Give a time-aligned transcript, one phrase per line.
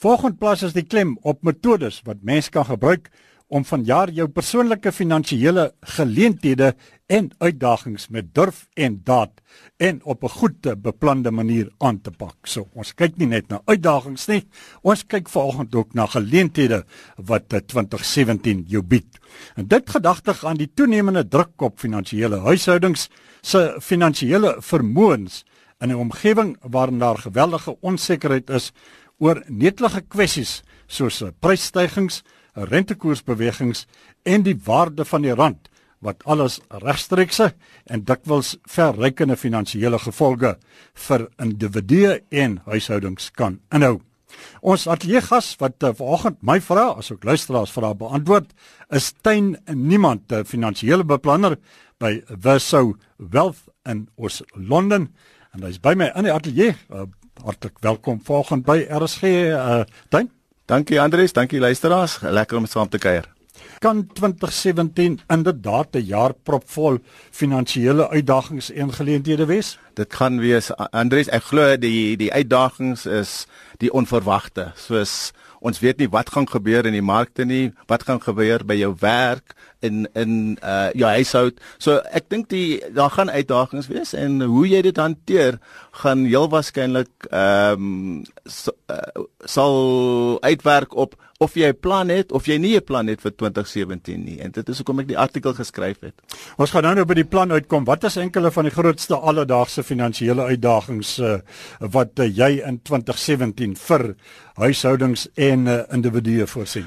[0.00, 3.10] Volgende plaas is die klem op metodes wat mens kan gebruik
[3.52, 6.70] om vanjaar jou persoonlike finansiële geleenthede
[7.12, 9.42] en uitdagings met durf en daad
[9.76, 12.46] en op 'n goed beplande manier aan te pak.
[12.46, 14.48] So, ons kyk nie net na uitdagings nie,
[14.82, 16.84] ons kyk vanoggend ook na geleenthede
[17.16, 19.18] wat 2017 jou bied.
[19.56, 23.10] En dit gedagtig aan die toenemende druk op finansiële huishoudings
[23.42, 25.44] se finansiële vermoëns
[25.80, 28.72] in 'n omgewing waarin daar geweldige onsekerheid is
[29.20, 30.60] oor netelige kwessies
[30.90, 32.22] soos prysstygings,
[32.54, 33.86] rentekoersbewegings
[34.26, 35.68] en die waarde van die rand
[36.00, 37.50] wat alles regstreekse
[37.92, 40.54] en dikwels verrykende finansiële gevolge
[41.06, 43.98] vir individue en huishoudings kan inhou.
[44.62, 48.52] Ons ateljeegas wat uh, vanoggend my vrae asook luisteraars vrae beantwoord
[48.96, 51.58] is Tuin Niemand, 'n finansiële beplanner
[51.98, 55.10] by Verso Wealth in Oos London
[55.52, 56.76] en hy's by my in die ateljee.
[57.44, 60.30] Hartlik welkom volgens by RSG uh Tuin.
[60.66, 62.18] Dankie Andries, dankie luisteraars.
[62.20, 63.28] Lekker om saam te kuier.
[63.78, 66.98] Kan 2017 inderdaad 'n jaar propvol
[67.30, 69.78] finansiële uitdagings en geleenthede wees?
[69.94, 73.46] Dit gaan wees Andries, ek glo die die uitdagings is
[73.78, 78.20] die onverwagte, soos ons weet nie wat gaan gebeur in die markte nie, wat gaan
[78.22, 81.60] gebeur by jou werk in in uh jou huishoud.
[81.78, 85.60] So ek dink die daar gaan uitdagings wees en hoe jy dit hanteer
[86.02, 92.32] gaan heel waarskynlik ehm um, so, uh, sal uitwerk op of jy 'n plan het
[92.32, 94.40] of jy nie 'n plan het vir 2017 nie.
[94.40, 96.14] En dit is hoekom ek die artikel geskryf het.
[96.58, 97.84] Ons gaan nou nou by die plan uitkom.
[97.84, 101.38] Wat is enkele van die grootste alledaagse finansiële uitdagings uh,
[101.80, 104.14] wat uh, jy in 2017 vir
[104.54, 106.86] huishoudings en uh, individue voorsien?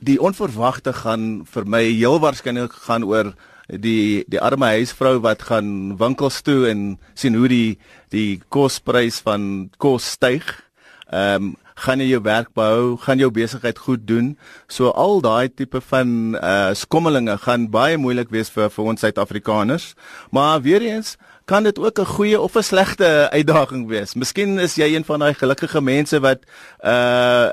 [0.00, 3.34] Die onverwagte gaan vir my heel waarskynlik gaan oor
[3.68, 7.78] die die arme huisvrou wat gaan winkels toe en sien hoe die
[8.10, 10.64] die kosprys van kos styg.
[11.12, 14.34] Ehm um, gaan jy jou werk behou, gaan jou besigheid goed doen.
[14.68, 19.94] So al daai tipe van uh skommelinge gaan baie moeilik wees vir vir ons Suid-Afrikaners.
[20.30, 21.16] Maar weer eens
[21.50, 23.08] kan dit ook 'n goeie of 'n slegte
[23.38, 24.14] uitdaging wees.
[24.14, 26.44] Miskien is jy een van daai gelukkige mense wat
[26.84, 27.50] uh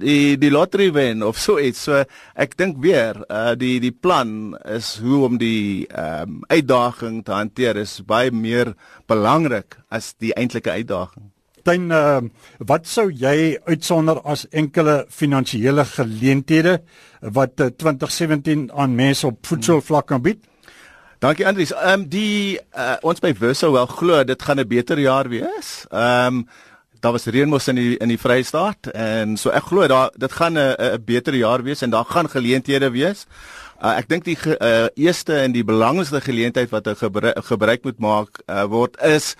[0.00, 1.82] die die lottery wen of so iets.
[1.82, 2.04] So
[2.34, 7.32] ek dink weer uh die die plan is hoe om die ehm um, uitdaging te
[7.32, 8.74] hanteer is baie meer
[9.06, 11.30] belangrik as die eintlike uitdaging.
[11.70, 12.18] Tuin, uh,
[12.66, 16.80] wat sou jy uitsonder as enkele finansiële geleenthede
[17.36, 20.40] wat uh, 2017 aan mense op voedselvlak kan bied?
[21.22, 21.70] Dankie Andries.
[21.76, 25.86] Ehm um, die uh, ons by Verso wel glo dit gaan 'n beter jaar wees.
[25.92, 26.48] Ehm um,
[27.00, 30.58] daar was reënmos in die in die Vrystaat en so ek glo daar dit gaan
[30.58, 33.26] 'n 'n beter jaar wees en daar gaan geleenthede wees.
[33.80, 37.84] Uh, ek dink die ge, uh, eerste en die belangrikste geleentheid wat 'n gebruik, gebruik
[37.84, 39.36] moet maak uh, word is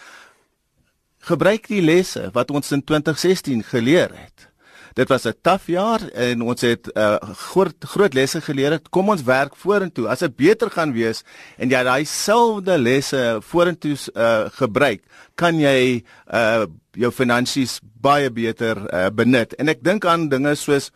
[1.20, 4.50] gebruik die lesse wat ons in 2016 geleer het.
[4.94, 8.70] Dit was 'n taaf jaar en ons het uh, groot groot lesse geleer.
[8.70, 8.88] Het.
[8.88, 10.08] Kom ons werk vorentoe.
[10.08, 11.22] As dit beter gaan wees
[11.56, 15.02] en jy daai selfde lesse vorentoe uh, gebruik,
[15.34, 16.04] kan jy
[16.34, 19.54] uh, jou finansies baie beter uh, benut.
[19.54, 20.90] En ek dink aan dinge soos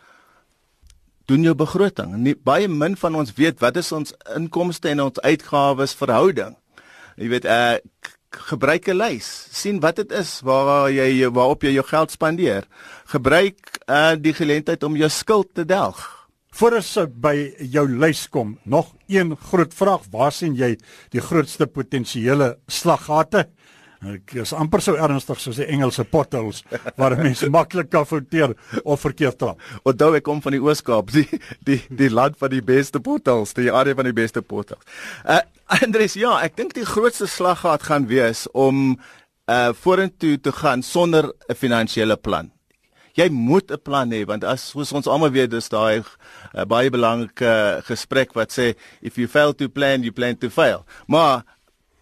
[1.24, 2.16] doen jou begroting.
[2.16, 6.56] Nie, baie min van ons weet wat is ons inkomste en ons uitgawes verhouding.
[7.16, 7.78] Jy weet, uh,
[8.50, 9.48] gebruik 'n lys.
[9.52, 12.64] sien wat dit is waar jy waarop jy jou geld spandeer.
[13.06, 16.28] Gebruik uh die geleentheid om jou skuld te delg.
[16.54, 20.76] Voordat ons by jou lys kom, nog een groot vraag, waar sien jy
[21.10, 23.48] die grootste potensiële slaggate?
[24.04, 26.62] Ek is amper so ernstig soos die Engelse potholes
[27.00, 28.52] waar mense maklik kan fouteer
[28.84, 29.60] of verkeerd trap.
[29.88, 33.72] Onthou ek kom van die Oos-Kaap, die die die land van die beste potholes, die
[33.72, 34.84] area van die beste potholes.
[35.24, 35.40] Uh
[35.80, 38.98] Andries, ja, ek dink die grootste slaggat gaan wees om
[39.48, 42.50] uh vorentoe te gaan sonder 'n finansiële plan.
[43.14, 46.90] Jy moet 'n plan hê want as soos ons almal weet, dis daai uh, baie
[46.90, 50.84] belangrike uh, gesprek wat sê if you fail to plan, you plan to fail.
[51.06, 51.44] Maar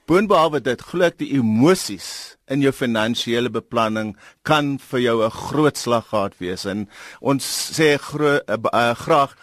[0.07, 5.77] boonbehalwe dit, glo ek die emosies in jou finansiële beplanning kan vir jou 'n groot
[5.77, 6.89] slaggat wees en
[7.21, 7.45] ons
[7.79, 9.37] sê gro uh, uh, graag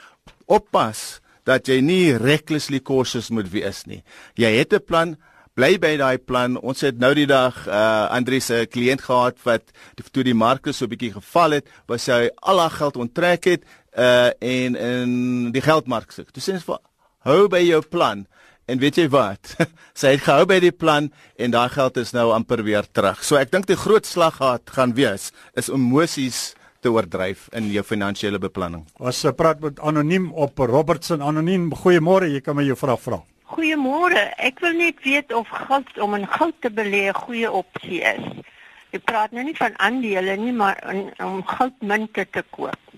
[0.47, 4.03] oppas dat jy nie recklessly cautious moet wees nie.
[4.35, 5.17] Jy het 'n plan,
[5.59, 6.57] bly by daai plan.
[6.57, 9.63] Ons het nou die dag uh Andri se kliënt gehad wat
[10.11, 13.63] toe die markte so 'n bietjie geval het, was hy al haar geld onttrek het
[13.97, 16.31] uh en in die geldmark sit.
[16.33, 16.79] Toe sê ons
[17.25, 18.27] hou by jou plan.
[18.69, 19.55] En weet jy wat?
[19.99, 21.09] Sy het gehou by die plan
[21.41, 23.23] en daai geld is nou amper weer terug.
[23.25, 24.37] So ek dink die groot slag
[24.69, 26.51] gaan wees is emosies
[26.85, 28.85] te oordryf in jou finansiële beplanning.
[29.01, 31.71] Ons praat met anoniem op Robertson anoniem.
[31.81, 33.19] Goeiemôre, jy kan my jou vraag vra.
[33.49, 34.27] Goeiemôre.
[34.37, 38.45] Ek wil net weet of goud om in goud te belê 'n goeie opsie is.
[38.93, 42.88] Ek praat nou nie van aandele nie, maar in, om goudmunte te koop.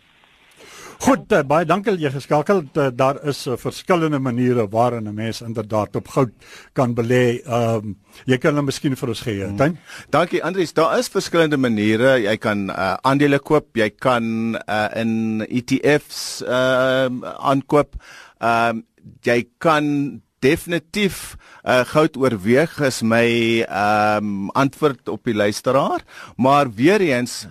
[1.02, 2.76] Goed, uh, baie dankie dat jy geskakel het.
[2.78, 6.30] Uh, daar is uh, verskillende maniere waarin 'n mens inderdaad op goud
[6.74, 7.42] kan belê.
[7.42, 7.96] Ehm um,
[8.26, 9.46] jy kan hulle miskien vir ons gee.
[9.46, 9.78] Hmm.
[10.10, 10.74] Dankie Andries.
[10.74, 12.22] Daar is verskillende maniere.
[12.22, 17.96] Jy kan uh, aandele koop, jy kan uh, in ETF's ehm uh, aankoop.
[18.38, 18.84] Ehm um,
[19.24, 26.06] jy kan definitief uh, goud oorweeg is my ehm um, antwoord op die luisteraar,
[26.38, 27.48] maar weer eens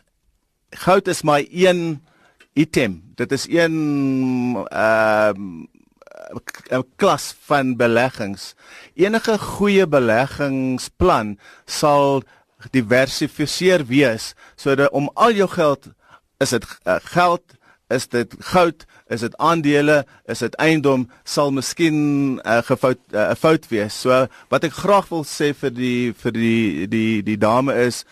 [0.71, 1.99] goud is my een
[2.61, 3.01] item.
[3.19, 3.77] Dit is een
[4.69, 5.79] ehm uh,
[6.79, 8.55] 'n klas van beleggings.
[8.95, 12.23] Enige goeie beleggingsplan sal
[12.71, 15.89] diversifiseer wees sodat om al jou geld
[16.39, 17.57] is dit uh, geld
[17.89, 23.01] is dit goud is dit aandele is dit eiendom sal miskien 'n uh, eh, gefout
[23.13, 27.23] 'n uh, fout wees so wat ek graag wil sê vir die vir die die
[27.23, 28.05] die dame is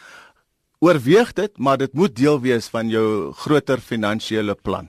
[0.78, 4.88] oorweeg dit, maar dit moet deel wees van jou groter finansiële plan.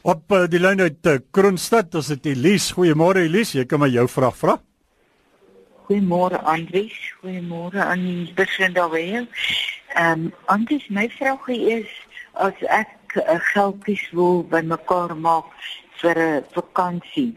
[0.00, 3.90] Op uh, die lyn uit uh, Kroonstad, as dit Elise, goeiemôre Elise, jy kan my
[3.92, 4.56] jou vraag vra.
[5.90, 9.26] Goeiemôre Andries, goeiemôre aan die persoon daar weer.
[9.98, 11.90] Ehm um, Andries, my vraag is
[12.32, 15.50] as ek 'n uh, eh, geldjies wil bymekaar maak
[16.00, 17.36] vir 'n vakansie.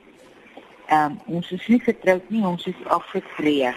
[0.87, 3.73] Ehm um, ons is nie getroud nie, ons is afgetree.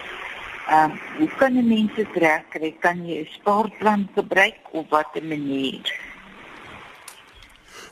[0.67, 2.45] Ehm um, hoe kan mense trek?
[2.83, 5.79] Kan jy 'n spaarplan gebruik of watter manier?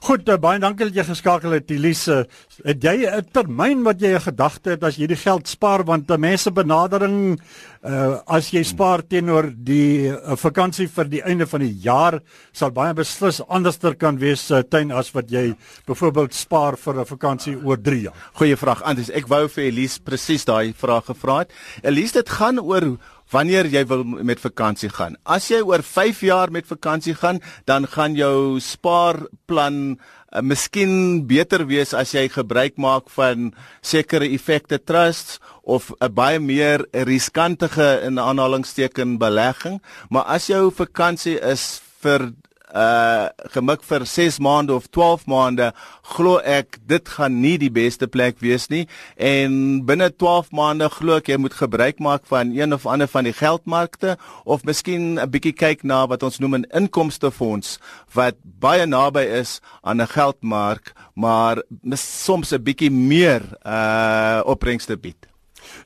[0.05, 2.27] Goed, uh, baie dankie dat jy geskakel het, Elise.
[2.61, 6.07] Het jy 'n termyn wat jy 'n gedagte het as jy die geld spaar want
[6.07, 7.39] die mense benadering
[7.81, 12.21] uh as jy spaar teenoor die uh, vakansie vir die einde van die jaar
[12.53, 15.55] sal baie beslis anderster kan wees uh, tuin as wat jy
[15.87, 18.13] byvoorbeeld spaar vir 'n vakansie oor 3 jaar.
[18.33, 19.09] Goeie vraag, Andries.
[19.09, 21.51] Ek wou vir Elise presies daai vraag gevra het.
[21.81, 22.97] Elise, dit gaan oor
[23.35, 25.17] wanneer jy wil met vakansie gaan.
[25.27, 31.65] As jy oor 5 jaar met vakansie gaan, dan gaan jou spaarplan uh, miskien beter
[31.67, 33.51] wees as jy gebruik maak van
[33.83, 41.39] sekere effekte trusts of 'n baie meer riskantige in aanhalingsteken belegging, maar as jou vakansie
[41.39, 42.31] is vir
[42.73, 45.71] uh gemik vir 6 maande of 12 maande
[46.15, 48.85] glo ek dit gaan nie die beste plek wees nie.
[49.17, 53.29] En binne 12 maande glo ek jy moet gebruik maak van een of ander van
[53.29, 57.79] die geldmarkte of miskien 'n bietjie kyk na wat ons noem 'n inkomstefonds
[58.13, 61.63] wat baie naby is aan 'n geldmark maar
[61.93, 65.27] soms 'n bietjie meer uh opbrengste bied.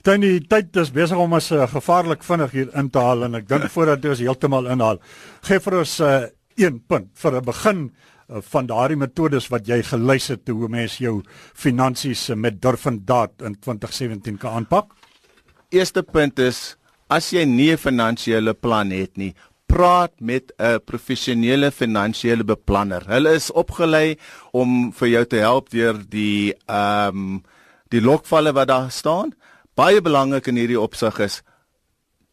[0.02, 3.40] Dan die tyd is besig om ons uh, gevaarlik vinnig hier in te haal en
[3.40, 5.00] ek dink voordat ons heeltemal inhaal,
[5.48, 6.28] gee vir ons uh,
[6.60, 7.80] een punt vir 'n begin
[8.30, 11.22] uh, van daardie metodes wat jy gelys het hoe mens jou
[11.54, 14.94] finansies uh, met durf en daad in 2017 kan aanpak.
[15.70, 16.78] Eerste punt is
[17.10, 19.34] as jy nie 'n finansiële plan het nie,
[19.68, 23.04] praat met 'n professionele finansiële beplanner.
[23.08, 24.18] Hulle is opgelei
[24.52, 27.44] om vir jou te help deur die ehm um,
[27.90, 29.34] die lokvalle wat daar staan.
[29.76, 31.42] Baie belangrik in hierdie opsig is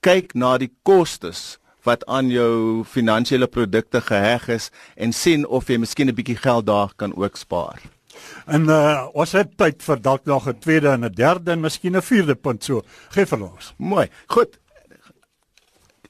[0.00, 5.79] kyk na die kostes wat aan jou finansiële produkte geheg is en sien of jy
[5.79, 7.81] miskien 'n bietjie geld daar kan ook spaar.
[8.47, 11.97] En uh ons het tyd vir dalk nog 'n tweede en 'n derde en miskien
[11.97, 12.83] 'n vierde punt so.
[13.11, 13.75] Geef vir ons.
[13.77, 14.09] Mooi.
[14.27, 14.59] Goed.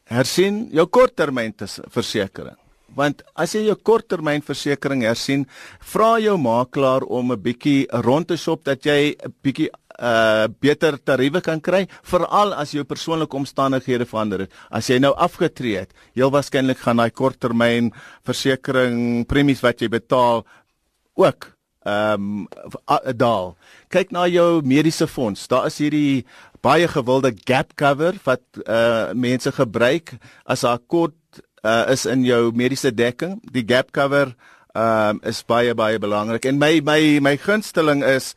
[0.04, 2.56] Hersien jou korttermynversekering.
[2.94, 5.46] Want as jy jou korttermynversekering hersien,
[5.80, 10.98] vra jou makelaar om 'n bietjie rond te shop dat jy 'n bietjie uh beter
[10.98, 14.52] tariewe kan kry veral as jou persoonlike omstandighede verander het.
[14.70, 17.92] As jy nou afgetree het, heel waarskynlik gaan daai korttermyn
[18.26, 20.44] versekering premies wat jy betaal
[21.16, 21.52] ook
[21.86, 22.46] ehm
[22.90, 23.54] um, daal.
[23.94, 25.46] Kyk na jou mediese fonds.
[25.46, 26.26] Daar is hierdie
[26.60, 32.50] baie gewilde gap cover wat uh mense gebruik as haar kort uh is in jou
[32.52, 33.38] mediese dekking.
[33.54, 34.34] Die gap cover
[34.74, 36.44] ehm um, is baie baie belangrik.
[36.44, 38.34] En my my my gunsteling is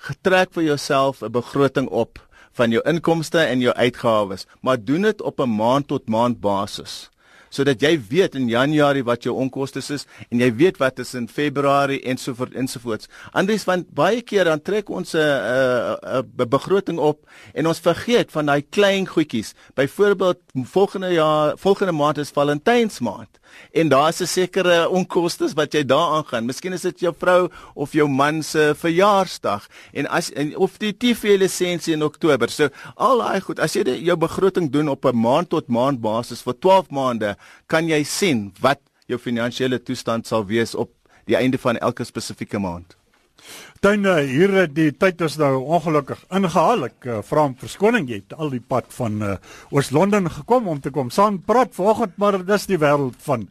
[0.00, 2.18] getrek vir jouself 'n begroting op
[2.52, 7.10] van jou inkomste en jou uitgawes, maar doen dit op 'n maand tot maand basis
[7.50, 11.28] sodat jy weet in Januarie wat jou onkoste is en jy weet wat is in
[11.28, 13.10] Februarie en so voort ensovoorts.
[13.32, 18.30] Anders want baie keer dan trek ons 'n 'n 'n begroting op en ons vergeet
[18.32, 19.54] van daai klein goedjies.
[19.74, 23.40] Byvoorbeeld volgende jaar, volgende maand is Valentynsmaand
[23.72, 26.44] en daar's 'n sekere onkoste wat jy daaraan gaan.
[26.44, 30.96] Miskien is dit jou vrou of jou man se verjaarsdag en as en of die
[30.96, 32.48] TV lisensie in Oktober.
[32.48, 36.00] So al daai goed, as jy die, jou begroting doen op 'n maand tot maand
[36.00, 38.80] basis vir 12 maande, kan jy sien wat
[39.10, 40.92] jou finansiële toestand sal wees op
[41.26, 42.96] die einde van elke spesifieke maand.
[43.80, 46.84] Dan uh, hier eh, die tyd is nou ongelukkig ingehaal.
[46.90, 49.36] Ek uh, vra om verskoning jy het al die pad van uh,
[49.72, 53.46] Oos-London gekom om te kom saam praat vanoggend, maar dis die wêreld van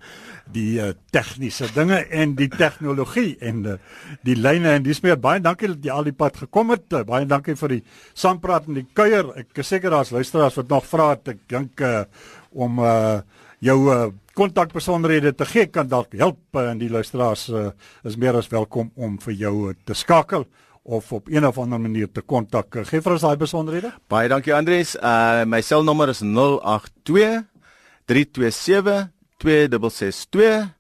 [0.54, 3.76] die uh, tegniese dinge en die tegnologie en uh,
[4.26, 6.86] die lyne en dis meer baie dankie dat jy al die pad gekom het.
[6.94, 7.82] Uh, baie dankie vir die
[8.14, 9.34] saampraat en die kuier.
[9.42, 11.34] Ek is seker daar's luisteraars wat nog vra het.
[11.34, 12.06] Ek dink uh,
[12.54, 13.20] om uh,
[13.60, 17.70] jou uh, kontakbesonderhede te gee kan dalk help en die luisteraars uh,
[18.08, 20.48] is meer as welkom om vir jou te skakel
[20.90, 22.80] of op een of ander manier te kontak.
[22.90, 23.92] Gee vir ons daai besonderhede.
[24.10, 24.96] Baie dankie Andries.
[24.98, 27.44] Uh my selnommer is 082
[28.10, 29.10] 327
[29.44, 30.76] 2662.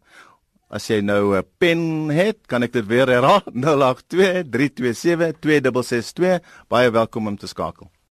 [0.70, 3.42] As jy nou 'n pen het, kan ek dit weer herhaal.
[3.54, 6.42] 082 327 2662.
[6.70, 7.90] Baie welkom om te skakel.